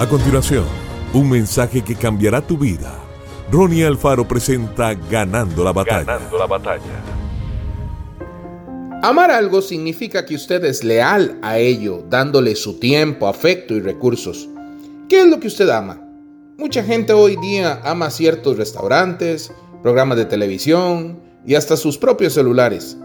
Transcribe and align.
A 0.00 0.08
continuación, 0.08 0.64
un 1.12 1.28
mensaje 1.28 1.84
que 1.84 1.94
cambiará 1.94 2.40
tu 2.40 2.56
vida. 2.56 2.98
Ronnie 3.52 3.84
Alfaro 3.84 4.26
presenta 4.26 4.94
Ganando 4.94 5.62
la 5.62 5.74
batalla. 5.74 6.04
Ganando 6.04 6.38
la 6.38 6.46
batalla. 6.46 7.04
Amar 9.02 9.30
algo 9.30 9.60
significa 9.60 10.24
que 10.24 10.36
usted 10.36 10.64
es 10.64 10.84
leal 10.84 11.38
a 11.42 11.58
ello, 11.58 12.02
dándole 12.08 12.56
su 12.56 12.80
tiempo, 12.80 13.28
afecto 13.28 13.74
y 13.74 13.80
recursos. 13.80 14.48
¿Qué 15.10 15.20
es 15.20 15.26
lo 15.26 15.38
que 15.38 15.48
usted 15.48 15.68
ama? 15.68 16.00
Mucha 16.56 16.82
gente 16.82 17.12
hoy 17.12 17.36
día 17.36 17.82
ama 17.84 18.08
ciertos 18.10 18.56
restaurantes, 18.56 19.52
programas 19.82 20.16
de 20.16 20.24
televisión 20.24 21.20
y 21.44 21.56
hasta 21.56 21.76
sus 21.76 21.98
propios 21.98 22.32
celulares. 22.32 22.96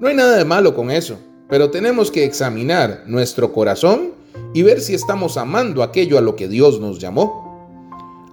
No 0.00 0.08
hay 0.08 0.14
nada 0.14 0.36
de 0.36 0.44
malo 0.44 0.74
con 0.74 0.90
eso, 0.90 1.18
pero 1.48 1.70
tenemos 1.70 2.10
que 2.10 2.26
examinar 2.26 3.04
nuestro 3.06 3.54
corazón 3.54 4.15
y 4.54 4.62
ver 4.62 4.80
si 4.80 4.94
estamos 4.94 5.36
amando 5.36 5.82
aquello 5.82 6.18
a 6.18 6.20
lo 6.22 6.36
que 6.36 6.48
Dios 6.48 6.80
nos 6.80 6.98
llamó. 6.98 7.46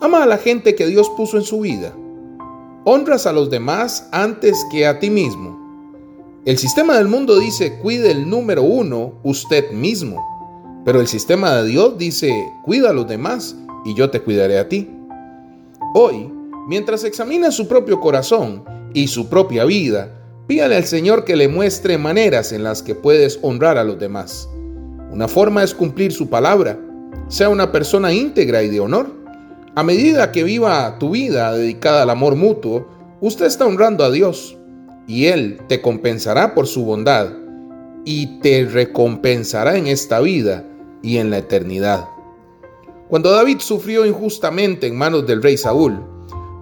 Ama 0.01 0.23
a 0.23 0.25
la 0.25 0.37
gente 0.37 0.75
que 0.75 0.87
Dios 0.87 1.09
puso 1.15 1.37
en 1.37 1.43
su 1.43 1.61
vida. 1.61 1.93
Honras 2.85 3.25
a 3.25 3.33
los 3.33 3.49
demás 3.49 4.07
antes 4.11 4.65
que 4.71 4.85
a 4.85 4.99
ti 4.99 5.09
mismo. 5.09 5.61
El 6.45 6.57
sistema 6.57 6.97
del 6.97 7.07
mundo 7.07 7.39
dice 7.39 7.79
cuide 7.79 8.11
el 8.11 8.29
número 8.29 8.63
uno 8.63 9.13
usted 9.23 9.71
mismo, 9.71 10.21
pero 10.83 10.99
el 10.99 11.07
sistema 11.07 11.55
de 11.55 11.69
Dios 11.69 11.97
dice 11.97 12.33
cuida 12.65 12.89
a 12.89 12.93
los 12.93 13.07
demás 13.07 13.55
y 13.85 13.93
yo 13.93 14.09
te 14.09 14.21
cuidaré 14.21 14.59
a 14.59 14.67
ti. 14.67 14.89
Hoy, 15.93 16.29
mientras 16.67 17.05
examina 17.05 17.51
su 17.51 17.67
propio 17.67 18.01
corazón 18.01 18.65
y 18.93 19.07
su 19.07 19.29
propia 19.29 19.63
vida, 19.63 20.19
pídale 20.47 20.75
al 20.75 20.85
Señor 20.85 21.23
que 21.23 21.35
le 21.35 21.47
muestre 21.47 21.97
maneras 21.97 22.51
en 22.51 22.63
las 22.63 22.83
que 22.83 22.95
puedes 22.95 23.39
honrar 23.41 23.77
a 23.77 23.83
los 23.83 23.97
demás. 23.97 24.49
Una 25.13 25.27
forma 25.27 25.61
es 25.61 25.75
cumplir 25.75 26.11
su 26.11 26.27
palabra. 26.27 26.79
Sea 27.27 27.47
una 27.47 27.71
persona 27.71 28.11
íntegra 28.11 28.63
y 28.63 28.69
de 28.69 28.79
honor. 28.79 29.11
A 29.75 29.83
medida 29.83 30.31
que 30.31 30.43
viva 30.43 30.97
tu 30.97 31.11
vida 31.11 31.53
dedicada 31.55 32.01
al 32.01 32.09
amor 32.09 32.35
mutuo, 32.35 32.87
usted 33.21 33.45
está 33.45 33.67
honrando 33.67 34.03
a 34.03 34.09
Dios 34.09 34.57
y 35.07 35.27
Él 35.27 35.59
te 35.67 35.83
compensará 35.83 36.55
por 36.55 36.65
su 36.65 36.83
bondad 36.83 37.27
y 38.05 38.39
te 38.39 38.65
recompensará 38.65 39.77
en 39.77 39.85
esta 39.85 40.19
vida 40.19 40.65
y 41.03 41.17
en 41.17 41.29
la 41.29 41.37
eternidad. 41.37 42.05
Cuando 43.07 43.29
David 43.29 43.59
sufrió 43.59 44.07
injustamente 44.07 44.87
en 44.87 44.95
manos 44.95 45.27
del 45.27 45.43
rey 45.43 45.57
Saúl, 45.57 46.03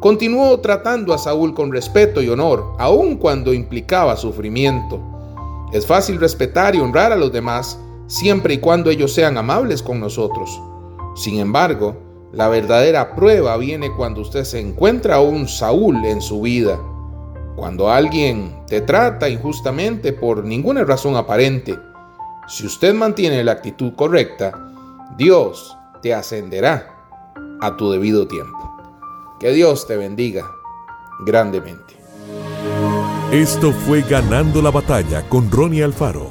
continuó 0.02 0.60
tratando 0.60 1.14
a 1.14 1.18
Saúl 1.18 1.54
con 1.54 1.72
respeto 1.72 2.22
y 2.22 2.28
honor, 2.28 2.74
aun 2.80 3.16
cuando 3.16 3.54
implicaba 3.54 4.18
sufrimiento. 4.18 5.02
Es 5.72 5.86
fácil 5.86 6.20
respetar 6.20 6.76
y 6.76 6.80
honrar 6.80 7.14
a 7.14 7.16
los 7.16 7.32
demás 7.32 7.80
siempre 8.12 8.56
y 8.56 8.58
cuando 8.58 8.90
ellos 8.90 9.14
sean 9.14 9.38
amables 9.38 9.82
con 9.82 10.02
nosotros. 10.02 10.62
Sin 11.16 11.40
embargo, 11.40 11.96
la 12.34 12.50
verdadera 12.50 13.16
prueba 13.16 13.56
viene 13.56 13.90
cuando 13.96 14.22
usted 14.22 14.44
se 14.44 14.60
encuentra 14.60 15.22
un 15.22 15.48
Saúl 15.48 16.04
en 16.04 16.22
su 16.22 16.42
vida. 16.42 16.78
Cuando 17.56 17.90
alguien 17.90 18.64
te 18.68 18.82
trata 18.82 19.30
injustamente 19.30 20.12
por 20.12 20.44
ninguna 20.44 20.84
razón 20.84 21.16
aparente. 21.16 21.78
Si 22.48 22.66
usted 22.66 22.94
mantiene 22.94 23.44
la 23.46 23.54
actitud 23.54 23.94
correcta, 23.96 24.52
Dios 25.18 25.78
te 26.02 26.14
ascenderá 26.14 26.94
a 27.62 27.78
tu 27.78 27.92
debido 27.92 28.28
tiempo. 28.28 28.60
Que 29.40 29.52
Dios 29.52 29.88
te 29.88 29.96
bendiga 29.96 30.46
grandemente. 31.26 31.96
Esto 33.32 33.72
fue 33.72 34.02
Ganando 34.02 34.62
la 34.62 34.72
Batalla 34.72 35.24
con 35.30 35.50
Ronnie 35.50 35.84
Alfaro. 35.84 36.31